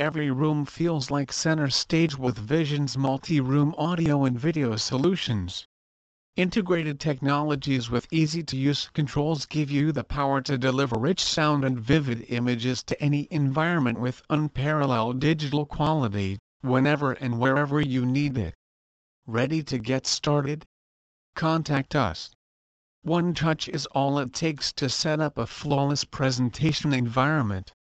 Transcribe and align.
Every 0.00 0.32
room 0.32 0.64
feels 0.64 1.12
like 1.12 1.32
center 1.32 1.70
stage 1.70 2.18
with 2.18 2.38
Vision's 2.38 2.98
multi-room 2.98 3.72
audio 3.78 4.24
and 4.24 4.36
video 4.36 4.74
solutions. 4.74 5.64
Integrated 6.38 7.00
technologies 7.00 7.90
with 7.90 8.06
easy-to-use 8.12 8.90
controls 8.92 9.44
give 9.44 9.72
you 9.72 9.90
the 9.90 10.04
power 10.04 10.40
to 10.42 10.56
deliver 10.56 10.96
rich 10.96 11.20
sound 11.20 11.64
and 11.64 11.80
vivid 11.80 12.24
images 12.28 12.84
to 12.84 13.02
any 13.02 13.26
environment 13.32 13.98
with 13.98 14.22
unparalleled 14.30 15.18
digital 15.18 15.66
quality, 15.66 16.38
whenever 16.60 17.10
and 17.10 17.40
wherever 17.40 17.80
you 17.80 18.06
need 18.06 18.38
it. 18.38 18.54
Ready 19.26 19.64
to 19.64 19.78
get 19.78 20.06
started? 20.06 20.64
Contact 21.34 21.96
us. 21.96 22.30
One 23.02 23.34
touch 23.34 23.68
is 23.68 23.86
all 23.86 24.20
it 24.20 24.32
takes 24.32 24.72
to 24.74 24.88
set 24.88 25.18
up 25.18 25.38
a 25.38 25.44
flawless 25.44 26.04
presentation 26.04 26.92
environment. 26.92 27.72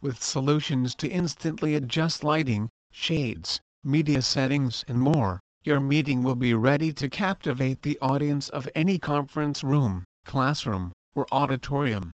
With 0.00 0.20
solutions 0.20 0.96
to 0.96 1.08
instantly 1.08 1.76
adjust 1.76 2.24
lighting, 2.24 2.70
shades, 2.90 3.60
media 3.84 4.20
settings 4.20 4.84
and 4.88 4.98
more, 4.98 5.40
your 5.64 5.80
meeting 5.80 6.22
will 6.22 6.34
be 6.34 6.52
ready 6.52 6.92
to 6.92 7.08
captivate 7.08 7.80
the 7.80 7.98
audience 8.02 8.50
of 8.50 8.68
any 8.74 8.98
conference 8.98 9.64
room, 9.64 10.04
classroom, 10.24 10.92
or 11.14 11.26
auditorium. 11.32 12.10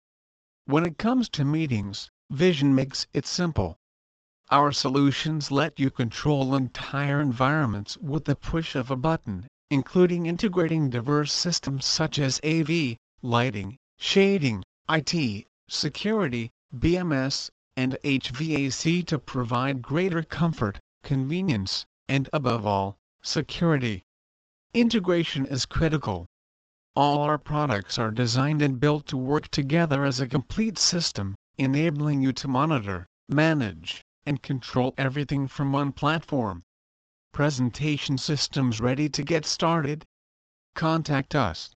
When 0.66 0.84
it 0.84 0.98
comes 0.98 1.30
to 1.30 1.46
meetings, 1.46 2.10
Vision 2.30 2.74
makes 2.74 3.06
it 3.14 3.24
simple. 3.24 3.78
Our 4.50 4.70
solutions 4.70 5.50
let 5.50 5.80
you 5.80 5.90
control 5.90 6.54
entire 6.54 7.22
environments 7.22 7.96
with 7.96 8.26
the 8.26 8.36
push 8.36 8.74
of 8.74 8.90
a 8.90 8.96
button, 8.96 9.46
including 9.70 10.26
integrating 10.26 10.90
diverse 10.90 11.32
systems 11.32 11.86
such 11.86 12.18
as 12.18 12.40
AV, 12.44 12.96
lighting, 13.22 13.78
shading, 13.98 14.62
IT, 14.90 15.46
security, 15.68 16.50
BMS, 16.76 17.48
and 17.78 17.96
HVAC 18.04 19.06
to 19.06 19.18
provide 19.18 19.80
greater 19.80 20.22
comfort, 20.22 20.80
convenience, 21.02 21.86
and 22.08 22.28
above 22.34 22.66
all, 22.66 22.98
Security. 23.30 24.06
Integration 24.72 25.44
is 25.44 25.66
critical. 25.66 26.24
All 26.96 27.20
our 27.20 27.36
products 27.36 27.98
are 27.98 28.10
designed 28.10 28.62
and 28.62 28.80
built 28.80 29.06
to 29.08 29.18
work 29.18 29.48
together 29.48 30.06
as 30.06 30.18
a 30.18 30.26
complete 30.26 30.78
system, 30.78 31.34
enabling 31.58 32.22
you 32.22 32.32
to 32.32 32.48
monitor, 32.48 33.06
manage, 33.28 34.02
and 34.24 34.42
control 34.42 34.94
everything 34.96 35.46
from 35.46 35.72
one 35.72 35.92
platform. 35.92 36.62
Presentation 37.34 38.16
systems 38.16 38.80
ready 38.80 39.10
to 39.10 39.22
get 39.22 39.44
started? 39.44 40.06
Contact 40.74 41.34
us. 41.34 41.74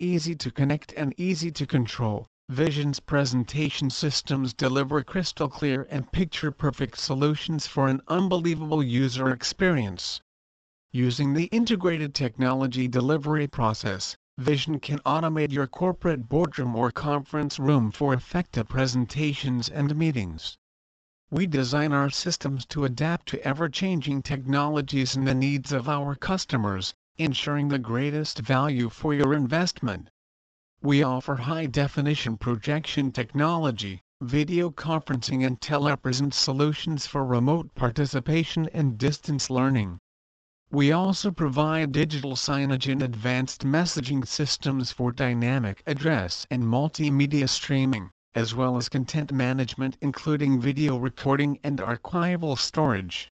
Easy 0.00 0.34
to 0.34 0.50
connect 0.50 0.92
and 0.94 1.14
easy 1.16 1.52
to 1.52 1.64
control. 1.64 2.26
Vision's 2.48 2.98
presentation 2.98 3.88
systems 3.88 4.52
deliver 4.52 5.00
crystal 5.04 5.48
clear 5.48 5.86
and 5.90 6.10
picture 6.10 6.50
perfect 6.50 6.98
solutions 6.98 7.68
for 7.68 7.86
an 7.86 8.00
unbelievable 8.08 8.82
user 8.82 9.30
experience. 9.30 10.20
Using 10.94 11.32
the 11.32 11.44
integrated 11.44 12.14
technology 12.14 12.86
delivery 12.86 13.46
process, 13.46 14.14
Vision 14.38 14.78
can 14.78 14.98
automate 15.00 15.50
your 15.50 15.66
corporate 15.66 16.28
boardroom 16.28 16.76
or 16.76 16.90
conference 16.90 17.58
room 17.58 17.90
for 17.90 18.12
effective 18.12 18.68
presentations 18.68 19.70
and 19.70 19.96
meetings. 19.96 20.58
We 21.30 21.46
design 21.46 21.94
our 21.94 22.10
systems 22.10 22.66
to 22.66 22.84
adapt 22.84 23.28
to 23.28 23.42
ever-changing 23.42 24.20
technologies 24.20 25.16
and 25.16 25.26
the 25.26 25.34
needs 25.34 25.72
of 25.72 25.88
our 25.88 26.14
customers, 26.14 26.92
ensuring 27.16 27.68
the 27.68 27.78
greatest 27.78 28.40
value 28.40 28.90
for 28.90 29.14
your 29.14 29.32
investment. 29.32 30.10
We 30.82 31.02
offer 31.02 31.36
high-definition 31.36 32.36
projection 32.36 33.12
technology, 33.12 34.02
video 34.20 34.70
conferencing 34.70 35.46
and 35.46 35.58
telepresence 35.58 36.34
solutions 36.34 37.06
for 37.06 37.24
remote 37.24 37.74
participation 37.74 38.68
and 38.74 38.98
distance 38.98 39.48
learning. 39.48 39.98
We 40.74 40.90
also 40.90 41.30
provide 41.30 41.92
digital 41.92 42.32
signage 42.32 42.90
and 42.90 43.02
advanced 43.02 43.60
messaging 43.60 44.26
systems 44.26 44.90
for 44.90 45.12
dynamic 45.12 45.82
address 45.86 46.46
and 46.50 46.62
multimedia 46.64 47.46
streaming, 47.46 48.10
as 48.34 48.54
well 48.54 48.78
as 48.78 48.88
content 48.88 49.32
management 49.32 49.98
including 50.00 50.62
video 50.62 50.96
recording 50.96 51.58
and 51.62 51.76
archival 51.78 52.56
storage. 52.56 53.28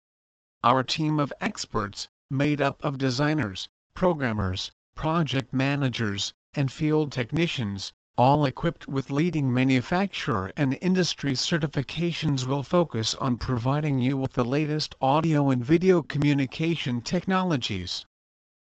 Our 0.64 0.82
team 0.82 1.20
of 1.20 1.30
experts, 1.38 2.08
made 2.30 2.62
up 2.62 2.82
of 2.82 2.96
designers, 2.96 3.68
programmers, 3.92 4.72
project 4.94 5.52
managers, 5.52 6.32
and 6.54 6.72
field 6.72 7.12
technicians, 7.12 7.92
all 8.18 8.46
equipped 8.46 8.88
with 8.88 9.10
leading 9.10 9.52
manufacturer 9.52 10.50
and 10.56 10.78
industry 10.80 11.32
certifications 11.32 12.46
will 12.46 12.62
focus 12.62 13.14
on 13.16 13.36
providing 13.36 13.98
you 13.98 14.16
with 14.16 14.32
the 14.32 14.44
latest 14.44 14.94
audio 15.02 15.50
and 15.50 15.62
video 15.62 16.00
communication 16.00 17.02
technologies. 17.02 18.06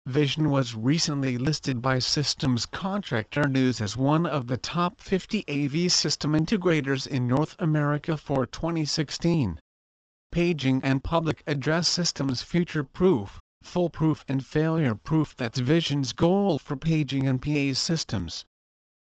Vision 0.06 0.50
was 0.50 0.76
recently 0.76 1.38
listed 1.38 1.82
by 1.82 1.98
Systems 1.98 2.66
Contractor 2.66 3.48
News 3.48 3.80
as 3.80 3.96
one 3.96 4.26
of 4.26 4.48
the 4.48 4.58
top 4.58 5.00
50 5.00 5.46
AV 5.48 5.90
system 5.92 6.34
integrators 6.34 7.08
in 7.08 7.26
North 7.26 7.56
America 7.60 8.18
for 8.18 8.46
2016. 8.46 9.62
Paging 10.30 10.82
and 10.84 11.06
public 11.06 11.42
address 11.48 11.88
systems 11.88 12.42
future-proof, 12.42 13.40
foolproof 13.64 14.26
and 14.28 14.46
failure-proof 14.46 15.38
that's 15.38 15.60
Vision's 15.60 16.12
goal 16.12 16.60
for 16.60 16.76
paging 16.76 17.26
and 17.26 17.42
PA 17.42 17.74
systems. 17.74 18.44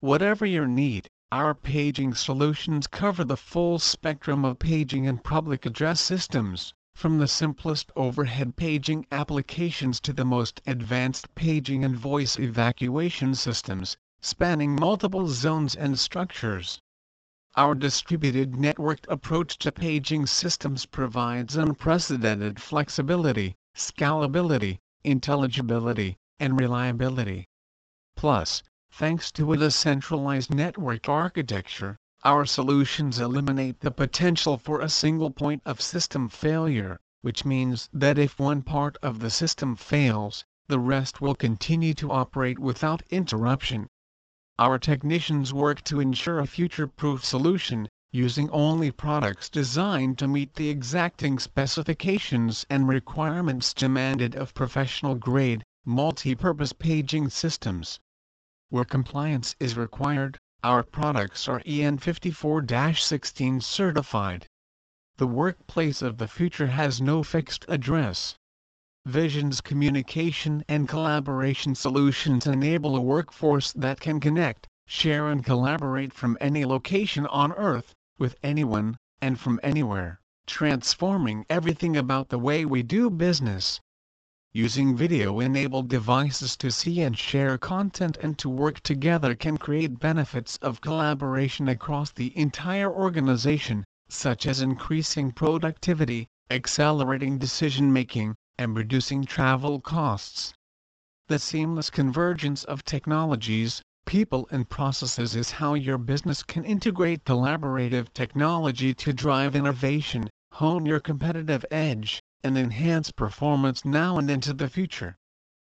Whatever 0.01 0.47
your 0.47 0.65
need, 0.65 1.07
our 1.31 1.53
paging 1.53 2.15
solutions 2.15 2.87
cover 2.87 3.23
the 3.23 3.37
full 3.37 3.77
spectrum 3.77 4.43
of 4.43 4.57
paging 4.57 5.05
and 5.05 5.23
public 5.23 5.63
address 5.63 6.01
systems, 6.01 6.73
from 6.95 7.19
the 7.19 7.27
simplest 7.27 7.91
overhead 7.95 8.55
paging 8.55 9.05
applications 9.11 9.99
to 9.99 10.11
the 10.11 10.25
most 10.25 10.59
advanced 10.65 11.35
paging 11.35 11.85
and 11.85 11.95
voice 11.95 12.39
evacuation 12.39 13.35
systems, 13.35 13.95
spanning 14.21 14.75
multiple 14.75 15.27
zones 15.27 15.75
and 15.75 15.99
structures. 15.99 16.79
Our 17.55 17.75
distributed 17.75 18.53
networked 18.53 19.05
approach 19.07 19.59
to 19.59 19.71
paging 19.71 20.25
systems 20.25 20.87
provides 20.87 21.55
unprecedented 21.55 22.59
flexibility, 22.59 23.53
scalability, 23.77 24.79
intelligibility, 25.03 26.17
and 26.39 26.59
reliability. 26.59 27.45
Plus, 28.15 28.63
Thanks 28.93 29.31
to 29.31 29.53
a 29.53 29.57
decentralized 29.57 30.53
network 30.53 31.07
architecture, 31.07 31.97
our 32.25 32.45
solutions 32.45 33.19
eliminate 33.19 33.79
the 33.79 33.89
potential 33.89 34.57
for 34.57 34.81
a 34.81 34.89
single 34.89 35.31
point 35.31 35.61
of 35.65 35.79
system 35.79 36.27
failure, 36.27 36.99
which 37.21 37.45
means 37.45 37.87
that 37.93 38.17
if 38.17 38.37
one 38.37 38.61
part 38.61 38.97
of 39.01 39.19
the 39.19 39.29
system 39.29 39.77
fails, 39.77 40.43
the 40.67 40.77
rest 40.77 41.21
will 41.21 41.35
continue 41.35 41.93
to 41.93 42.11
operate 42.11 42.59
without 42.59 43.01
interruption. 43.09 43.87
Our 44.59 44.77
technicians 44.77 45.53
work 45.53 45.83
to 45.85 46.01
ensure 46.01 46.39
a 46.39 46.45
future-proof 46.45 47.23
solution, 47.23 47.87
using 48.11 48.49
only 48.49 48.91
products 48.91 49.49
designed 49.49 50.17
to 50.19 50.27
meet 50.27 50.55
the 50.55 50.69
exacting 50.69 51.39
specifications 51.39 52.65
and 52.69 52.89
requirements 52.89 53.73
demanded 53.73 54.35
of 54.35 54.53
professional-grade, 54.53 55.63
multi-purpose 55.85 56.73
paging 56.73 57.29
systems. 57.29 58.01
Where 58.71 58.85
compliance 58.85 59.53
is 59.59 59.75
required, 59.75 60.37
our 60.63 60.81
products 60.81 61.49
are 61.49 61.61
EN 61.65 61.97
54-16 61.99 63.61
certified. 63.61 64.47
The 65.17 65.27
workplace 65.27 66.01
of 66.01 66.17
the 66.17 66.29
future 66.29 66.67
has 66.67 67.01
no 67.01 67.21
fixed 67.21 67.65
address. 67.67 68.37
Vision's 69.05 69.59
communication 69.59 70.63
and 70.69 70.87
collaboration 70.87 71.75
solutions 71.75 72.47
enable 72.47 72.95
a 72.95 73.01
workforce 73.01 73.73
that 73.73 73.99
can 73.99 74.21
connect, 74.21 74.69
share 74.87 75.27
and 75.27 75.43
collaborate 75.43 76.13
from 76.13 76.37
any 76.39 76.63
location 76.63 77.27
on 77.27 77.51
Earth, 77.51 77.93
with 78.17 78.37
anyone, 78.41 78.95
and 79.21 79.37
from 79.37 79.59
anywhere, 79.61 80.21
transforming 80.47 81.45
everything 81.49 81.97
about 81.97 82.29
the 82.29 82.39
way 82.39 82.63
we 82.63 82.83
do 82.83 83.09
business 83.09 83.81
using 84.53 84.97
video-enabled 84.97 85.87
devices 85.87 86.57
to 86.57 86.69
see 86.69 87.01
and 87.01 87.17
share 87.17 87.57
content 87.57 88.17
and 88.21 88.37
to 88.37 88.49
work 88.49 88.81
together 88.81 89.33
can 89.33 89.57
create 89.57 89.97
benefits 89.99 90.57
of 90.57 90.81
collaboration 90.81 91.69
across 91.69 92.11
the 92.11 92.37
entire 92.37 92.91
organization, 92.91 93.85
such 94.09 94.45
as 94.45 94.61
increasing 94.61 95.31
productivity, 95.31 96.27
accelerating 96.49 97.37
decision-making, 97.37 98.35
and 98.57 98.75
reducing 98.75 99.23
travel 99.23 99.79
costs. 99.79 100.53
The 101.29 101.39
seamless 101.39 101.89
convergence 101.89 102.65
of 102.65 102.83
technologies, 102.83 103.81
people 104.05 104.49
and 104.51 104.67
processes 104.67 105.33
is 105.33 105.51
how 105.51 105.75
your 105.75 105.97
business 105.97 106.43
can 106.43 106.65
integrate 106.65 107.23
collaborative 107.23 108.11
technology 108.13 108.93
to 108.95 109.13
drive 109.13 109.55
innovation, 109.55 110.29
hone 110.51 110.85
your 110.85 110.99
competitive 110.99 111.65
edge, 111.71 112.21
and 112.43 112.57
enhance 112.57 113.11
performance 113.11 113.85
now 113.85 114.17
and 114.17 114.29
into 114.29 114.53
the 114.53 114.67
future. 114.67 115.17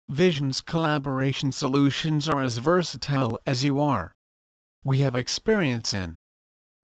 Vision's 0.10 0.62
collaboration 0.62 1.52
solutions 1.52 2.28
are 2.28 2.42
as 2.42 2.58
versatile 2.58 3.40
as 3.46 3.64
you 3.64 3.80
are. 3.80 4.14
We 4.84 5.00
have 5.00 5.16
experience 5.16 5.94
in 5.94 6.16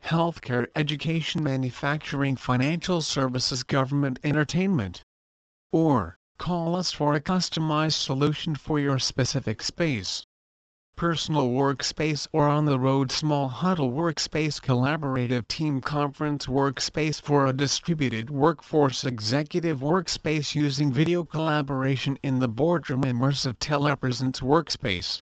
healthcare, 0.04 0.68
education, 0.76 1.44
manufacturing, 1.44 2.38
financial 2.38 3.02
services, 3.02 3.64
government, 3.64 4.20
entertainment. 4.24 5.04
Or, 5.72 6.18
call 6.38 6.76
us 6.76 6.92
for 6.94 7.14
a 7.14 7.22
customized 7.22 8.02
solution 8.02 8.56
for 8.56 8.80
your 8.80 9.00
specific 9.00 9.62
space. 9.62 10.26
Personal 11.00 11.52
workspace 11.52 12.28
or 12.34 12.50
on-the-road 12.50 13.10
small 13.10 13.48
huddle 13.48 13.90
workspace 13.90 14.60
collaborative 14.60 15.48
team 15.48 15.80
conference 15.80 16.46
workspace 16.46 17.22
for 17.22 17.46
a 17.46 17.54
distributed 17.54 18.30
workforce 18.30 19.06
executive 19.06 19.80
workspace 19.80 20.56
using 20.56 20.92
video 20.92 21.24
collaboration 21.24 22.20
in 22.22 22.40
the 22.40 22.50
boardroom 22.50 23.04
immersive 23.04 23.58
telepresence 23.60 24.42
workspace. 24.42 25.22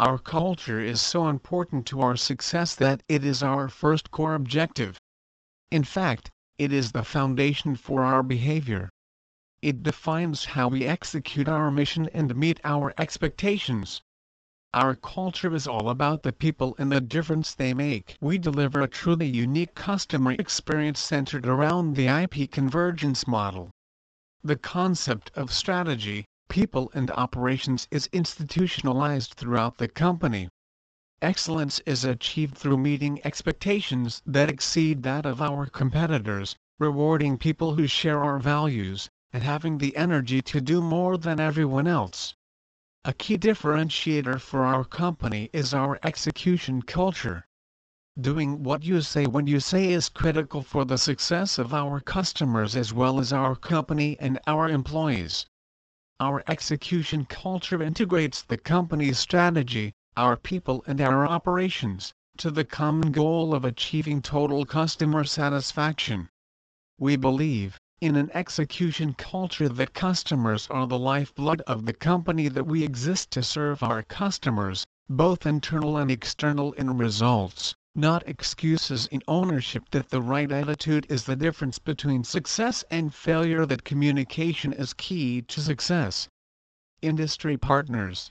Our 0.00 0.18
culture 0.18 0.80
is 0.80 1.00
so 1.00 1.28
important 1.28 1.86
to 1.86 2.00
our 2.00 2.16
success 2.16 2.74
that 2.74 3.04
it 3.08 3.24
is 3.24 3.44
our 3.44 3.68
first 3.68 4.10
core 4.10 4.34
objective. 4.34 4.98
In 5.70 5.84
fact, 5.84 6.32
it 6.58 6.72
is 6.72 6.90
the 6.90 7.04
foundation 7.04 7.76
for 7.76 8.02
our 8.02 8.24
behavior. 8.24 8.90
It 9.62 9.84
defines 9.84 10.46
how 10.46 10.66
we 10.66 10.84
execute 10.84 11.48
our 11.48 11.70
mission 11.70 12.08
and 12.12 12.34
meet 12.34 12.58
our 12.64 12.92
expectations. 12.98 14.02
Our 14.74 14.96
culture 14.96 15.54
is 15.54 15.68
all 15.68 15.88
about 15.88 16.22
the 16.24 16.32
people 16.32 16.74
and 16.76 16.90
the 16.90 17.00
difference 17.00 17.54
they 17.54 17.72
make. 17.72 18.16
We 18.20 18.36
deliver 18.36 18.80
a 18.80 18.88
truly 18.88 19.26
unique 19.26 19.74
customer 19.74 20.32
experience 20.32 20.98
centered 20.98 21.46
around 21.46 21.94
the 21.94 22.08
IP 22.08 22.50
convergence 22.50 23.28
model. 23.28 23.70
The 24.42 24.56
concept 24.56 25.30
of 25.36 25.52
strategy, 25.52 26.24
people 26.48 26.90
and 26.94 27.10
operations 27.12 27.86
is 27.90 28.08
institutionalized 28.12 29.34
throughout 29.34 29.78
the 29.78 29.88
company. 29.88 30.48
Excellence 31.22 31.80
is 31.86 32.04
achieved 32.04 32.56
through 32.56 32.78
meeting 32.78 33.20
expectations 33.24 34.20
that 34.26 34.50
exceed 34.50 35.02
that 35.04 35.24
of 35.24 35.40
our 35.40 35.66
competitors, 35.66 36.56
rewarding 36.78 37.38
people 37.38 37.76
who 37.76 37.86
share 37.86 38.22
our 38.22 38.38
values, 38.38 39.08
and 39.32 39.42
having 39.42 39.78
the 39.78 39.96
energy 39.96 40.42
to 40.42 40.60
do 40.60 40.82
more 40.82 41.16
than 41.16 41.40
everyone 41.40 41.86
else. 41.86 42.34
A 43.08 43.12
key 43.12 43.38
differentiator 43.38 44.40
for 44.40 44.64
our 44.64 44.82
company 44.84 45.48
is 45.52 45.72
our 45.72 45.96
execution 46.02 46.82
culture. 46.82 47.46
Doing 48.20 48.64
what 48.64 48.82
you 48.82 49.00
say 49.00 49.26
when 49.28 49.46
you 49.46 49.60
say 49.60 49.92
is 49.92 50.08
critical 50.08 50.60
for 50.60 50.84
the 50.84 50.98
success 50.98 51.56
of 51.56 51.72
our 51.72 52.00
customers 52.00 52.74
as 52.74 52.92
well 52.92 53.20
as 53.20 53.32
our 53.32 53.54
company 53.54 54.18
and 54.18 54.40
our 54.48 54.68
employees. 54.68 55.46
Our 56.18 56.42
execution 56.48 57.26
culture 57.26 57.80
integrates 57.80 58.42
the 58.42 58.58
company's 58.58 59.20
strategy, 59.20 59.92
our 60.16 60.36
people 60.36 60.82
and 60.88 61.00
our 61.00 61.28
operations, 61.28 62.12
to 62.38 62.50
the 62.50 62.64
common 62.64 63.12
goal 63.12 63.54
of 63.54 63.64
achieving 63.64 64.20
total 64.20 64.66
customer 64.66 65.22
satisfaction. 65.22 66.28
We 66.98 67.14
believe, 67.14 67.78
in 68.02 68.14
an 68.14 68.30
execution 68.34 69.14
culture 69.14 69.70
that 69.70 69.94
customers 69.94 70.68
are 70.68 70.86
the 70.86 70.98
lifeblood 70.98 71.62
of 71.62 71.86
the 71.86 71.94
company 71.94 72.46
that 72.46 72.66
we 72.66 72.84
exist 72.84 73.30
to 73.30 73.42
serve 73.42 73.82
our 73.82 74.02
customers, 74.02 74.84
both 75.08 75.46
internal 75.46 75.96
and 75.96 76.10
external 76.10 76.74
in 76.74 76.98
results, 76.98 77.74
not 77.94 78.22
excuses 78.28 79.06
in 79.06 79.22
ownership 79.26 79.88
that 79.90 80.10
the 80.10 80.20
right 80.20 80.52
attitude 80.52 81.06
is 81.08 81.24
the 81.24 81.34
difference 81.34 81.78
between 81.78 82.22
success 82.22 82.84
and 82.90 83.14
failure 83.14 83.64
that 83.64 83.84
communication 83.84 84.74
is 84.74 84.92
key 84.92 85.40
to 85.40 85.62
success. 85.62 86.28
Industry 87.00 87.56
Partners 87.56 88.30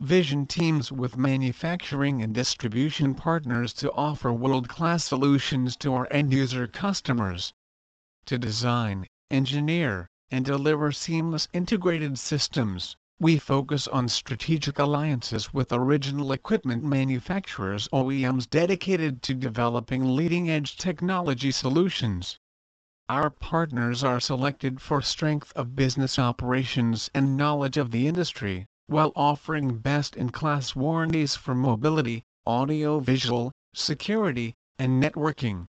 Vision 0.00 0.46
teams 0.46 0.90
with 0.90 1.18
manufacturing 1.18 2.22
and 2.22 2.34
distribution 2.34 3.14
partners 3.14 3.74
to 3.74 3.92
offer 3.92 4.32
world-class 4.32 5.04
solutions 5.04 5.76
to 5.76 5.92
our 5.92 6.08
end-user 6.10 6.66
customers. 6.66 7.52
To 8.26 8.38
design, 8.38 9.06
engineer, 9.30 10.08
and 10.32 10.44
deliver 10.44 10.90
seamless 10.90 11.46
integrated 11.52 12.18
systems, 12.18 12.96
we 13.20 13.38
focus 13.38 13.86
on 13.86 14.08
strategic 14.08 14.80
alliances 14.80 15.54
with 15.54 15.72
original 15.72 16.32
equipment 16.32 16.82
manufacturers 16.82 17.86
OEMs 17.92 18.50
dedicated 18.50 19.22
to 19.22 19.34
developing 19.34 20.16
leading-edge 20.16 20.76
technology 20.76 21.52
solutions. 21.52 22.36
Our 23.08 23.30
partners 23.30 24.02
are 24.02 24.18
selected 24.18 24.80
for 24.80 25.00
strength 25.02 25.52
of 25.54 25.76
business 25.76 26.18
operations 26.18 27.08
and 27.14 27.36
knowledge 27.36 27.76
of 27.76 27.92
the 27.92 28.08
industry, 28.08 28.66
while 28.88 29.12
offering 29.14 29.78
best-in-class 29.78 30.74
warranties 30.74 31.36
for 31.36 31.54
mobility, 31.54 32.24
audio-visual, 32.44 33.52
security, 33.72 34.54
and 34.80 35.00
networking. 35.00 35.66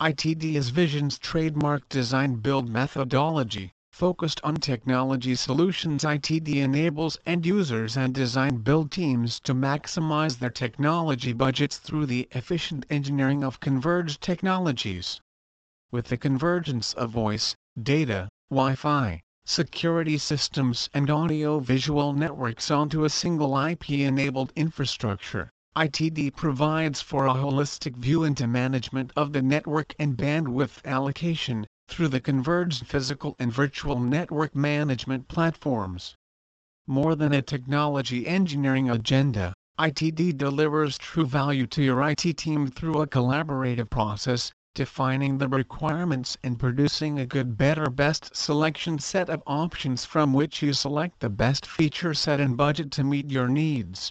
ITD 0.00 0.54
is 0.54 0.68
Vision's 0.68 1.18
trademark 1.18 1.88
design-build 1.88 2.68
methodology, 2.68 3.72
Focused 3.98 4.40
on 4.44 4.54
technology 4.54 5.34
solutions 5.34 6.04
ITD 6.04 6.54
enables 6.58 7.18
end 7.26 7.44
users 7.44 7.96
and 7.96 8.14
design 8.14 8.58
build 8.58 8.92
teams 8.92 9.40
to 9.40 9.52
maximize 9.52 10.38
their 10.38 10.50
technology 10.50 11.32
budgets 11.32 11.78
through 11.78 12.06
the 12.06 12.28
efficient 12.30 12.86
engineering 12.90 13.42
of 13.42 13.58
converged 13.58 14.20
technologies. 14.20 15.20
With 15.90 16.06
the 16.06 16.16
convergence 16.16 16.92
of 16.92 17.10
voice, 17.10 17.56
data, 17.82 18.28
Wi-Fi, 18.50 19.20
security 19.44 20.16
systems 20.16 20.88
and 20.94 21.10
audio-visual 21.10 22.12
networks 22.12 22.70
onto 22.70 23.02
a 23.02 23.10
single 23.10 23.58
IP-enabled 23.58 24.52
infrastructure, 24.54 25.50
ITD 25.78 26.34
provides 26.34 27.00
for 27.00 27.26
a 27.26 27.34
holistic 27.34 27.94
view 27.94 28.24
into 28.24 28.48
management 28.48 29.12
of 29.14 29.32
the 29.32 29.40
network 29.40 29.94
and 29.96 30.16
bandwidth 30.16 30.84
allocation, 30.84 31.68
through 31.86 32.08
the 32.08 32.18
converged 32.20 32.84
physical 32.84 33.36
and 33.38 33.52
virtual 33.52 34.00
network 34.00 34.56
management 34.56 35.28
platforms. 35.28 36.16
More 36.88 37.14
than 37.14 37.32
a 37.32 37.42
technology 37.42 38.26
engineering 38.26 38.90
agenda, 38.90 39.54
ITD 39.78 40.36
delivers 40.36 40.98
true 40.98 41.24
value 41.24 41.68
to 41.68 41.80
your 41.84 42.02
IT 42.10 42.36
team 42.36 42.66
through 42.66 43.00
a 43.00 43.06
collaborative 43.06 43.88
process, 43.88 44.50
defining 44.74 45.38
the 45.38 45.46
requirements 45.46 46.36
and 46.42 46.58
producing 46.58 47.20
a 47.20 47.26
good 47.26 47.56
better 47.56 47.88
best 47.88 48.34
selection 48.34 48.98
set 48.98 49.30
of 49.30 49.44
options 49.46 50.04
from 50.04 50.32
which 50.32 50.60
you 50.60 50.72
select 50.72 51.20
the 51.20 51.30
best 51.30 51.64
feature 51.64 52.14
set 52.14 52.40
and 52.40 52.56
budget 52.56 52.90
to 52.90 53.04
meet 53.04 53.30
your 53.30 53.46
needs. 53.46 54.10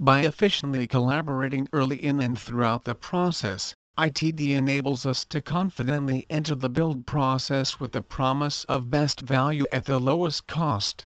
By 0.00 0.20
efficiently 0.22 0.86
collaborating 0.86 1.68
early 1.70 2.02
in 2.02 2.18
and 2.22 2.38
throughout 2.38 2.84
the 2.86 2.94
process, 2.94 3.74
ITD 3.98 4.52
enables 4.52 5.04
us 5.04 5.26
to 5.26 5.42
confidently 5.42 6.24
enter 6.30 6.54
the 6.54 6.70
build 6.70 7.04
process 7.04 7.78
with 7.78 7.92
the 7.92 8.00
promise 8.00 8.64
of 8.64 8.88
best 8.88 9.20
value 9.20 9.66
at 9.70 9.84
the 9.84 10.00
lowest 10.00 10.46
cost. 10.46 11.04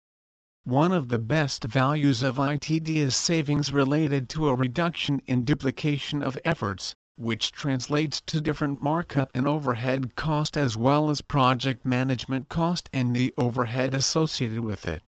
One 0.64 0.92
of 0.92 1.08
the 1.08 1.18
best 1.18 1.64
values 1.64 2.22
of 2.22 2.36
ITD 2.36 2.88
is 2.96 3.16
savings 3.16 3.72
related 3.72 4.28
to 4.28 4.48
a 4.48 4.54
reduction 4.54 5.22
in 5.24 5.46
duplication 5.46 6.22
of 6.22 6.38
efforts, 6.44 6.94
which 7.16 7.52
translates 7.52 8.20
to 8.26 8.38
different 8.38 8.82
markup 8.82 9.30
and 9.32 9.48
overhead 9.48 10.14
cost 10.14 10.58
as 10.58 10.76
well 10.76 11.08
as 11.08 11.22
project 11.22 11.86
management 11.86 12.50
cost 12.50 12.90
and 12.92 13.16
the 13.16 13.32
overhead 13.38 13.94
associated 13.94 14.60
with 14.60 14.86
it. 14.86 15.02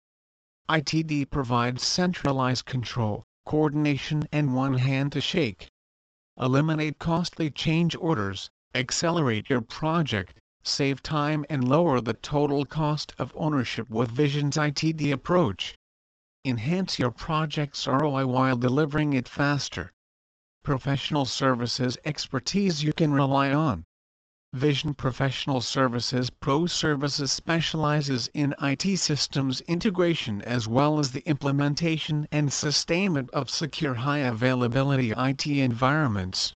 ITD 0.70 1.30
provides 1.30 1.84
centralized 1.84 2.64
control, 2.64 3.26
coordination 3.46 4.28
and 4.32 4.56
one 4.56 4.74
hand 4.74 5.12
to 5.12 5.22
shake 5.22 5.70
eliminate 6.38 7.00
costly 7.00 7.50
change 7.50 7.96
orders, 7.96 8.50
accelerate 8.74 9.50
your 9.50 9.62
project, 9.62 10.38
save 10.64 11.02
time 11.02 11.46
and 11.50 11.66
lower 11.66 12.02
the 12.02 12.14
total 12.14 12.66
cost 12.66 13.14
of 13.18 13.32
ownership 13.36 13.90
with 13.90 14.12
Vision's 14.12 14.58
ITD 14.58 15.14
approach. 15.14 15.78
Enhance 16.44 17.00
your 17.00 17.12
project's 17.12 17.88
ROI 17.88 18.28
while 18.28 18.58
delivering 18.58 19.14
it 19.14 19.30
faster. 19.30 19.94
Professional 20.62 21.24
services 21.24 21.98
expertise 22.04 22.84
you 22.84 22.92
can 22.92 23.14
rely 23.14 23.54
on. 23.54 23.86
Vision 24.56 24.94
Professional 24.94 25.60
Services 25.60 26.30
Pro 26.30 26.66
Services 26.66 27.30
specializes 27.30 28.30
in 28.34 28.56
IT 28.62 28.98
systems 28.98 29.60
integration 29.68 30.42
as 30.44 30.66
well 30.66 30.98
as 30.98 31.12
the 31.12 31.28
implementation 31.28 32.26
and 32.32 32.54
sustainment 32.54 33.30
of 33.32 33.50
secure 33.50 33.96
high 33.96 34.20
availability 34.20 35.12
IT 35.12 35.46
environments. 35.46 36.54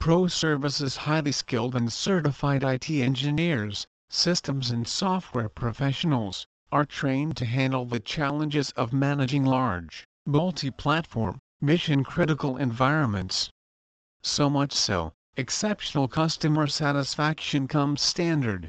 Pro 0.00 0.26
Services 0.26 0.96
highly 0.96 1.30
skilled 1.30 1.76
and 1.76 1.92
certified 1.92 2.64
IT 2.64 2.90
engineers, 2.90 3.86
systems 4.08 4.72
and 4.72 4.88
software 4.88 5.48
professionals, 5.48 6.48
are 6.72 6.84
trained 6.84 7.36
to 7.36 7.44
handle 7.44 7.84
the 7.84 8.00
challenges 8.00 8.72
of 8.72 8.92
managing 8.92 9.44
large, 9.44 10.04
multi-platform, 10.26 11.38
mission-critical 11.60 12.56
environments. 12.56 13.50
So 14.20 14.50
much 14.50 14.72
so, 14.72 15.12
exceptional 15.36 16.08
customer 16.08 16.66
satisfaction 16.66 17.68
comes 17.68 18.00
standard. 18.00 18.68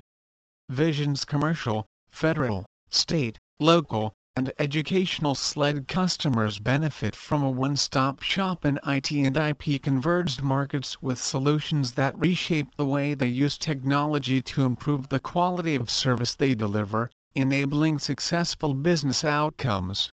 Vision's 0.69 1.25
commercial, 1.25 1.85
federal, 2.11 2.65
state, 2.89 3.37
local, 3.59 4.13
and 4.37 4.53
educational 4.59 5.35
SLED 5.35 5.87
customers 5.87 6.57
benefit 6.59 7.15
from 7.15 7.43
a 7.43 7.49
one-stop 7.49 8.21
shop 8.21 8.63
in 8.63 8.79
IT 8.87 9.11
and 9.11 9.35
IP 9.35 9.81
converged 9.81 10.41
markets 10.41 11.01
with 11.01 11.21
solutions 11.21 11.91
that 11.91 12.17
reshape 12.17 12.73
the 12.77 12.85
way 12.85 13.13
they 13.13 13.27
use 13.27 13.57
technology 13.57 14.41
to 14.41 14.63
improve 14.63 15.09
the 15.09 15.19
quality 15.19 15.75
of 15.75 15.89
service 15.89 16.33
they 16.35 16.55
deliver, 16.55 17.09
enabling 17.35 17.99
successful 17.99 18.73
business 18.73 19.25
outcomes. 19.25 20.09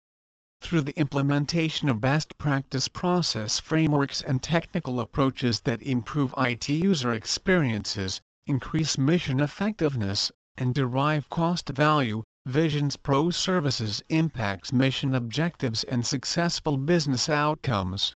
Through 0.63 0.84
the 0.84 0.98
implementation 0.98 1.89
of 1.89 2.00
best 2.00 2.38
practice 2.38 2.88
process 2.88 3.60
frameworks 3.60 4.22
and 4.22 4.41
technical 4.41 5.01
approaches 5.01 5.60
that 5.65 5.82
improve 5.82 6.34
IT 6.38 6.70
user 6.70 7.12
experiences, 7.12 8.22
increase 8.48 8.98
mission 8.98 9.41
effectiveness, 9.41 10.32
and 10.55 10.74
derive 10.74 11.29
cost 11.29 11.67
value, 11.67 12.24
Visions 12.46 12.96
Pro 12.96 13.29
Services 13.29 14.01
impacts 14.08 14.72
mission 14.72 15.13
objectives 15.13 15.84
and 15.84 16.05
successful 16.05 16.77
business 16.77 17.27
outcomes. 17.27 18.15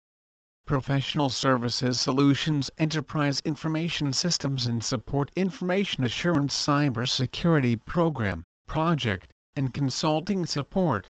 Professional 0.67 1.29
Services 1.29 1.99
Solutions 1.99 2.69
Enterprise 2.77 3.39
Information 3.43 4.13
Systems 4.13 4.67
and 4.67 4.83
Support 4.83 5.31
Information 5.35 6.03
Assurance 6.03 6.55
Cybersecurity 6.55 7.83
Program, 7.85 8.43
Project, 8.67 9.31
and 9.55 9.73
Consulting 9.73 10.45
Support. 10.45 11.07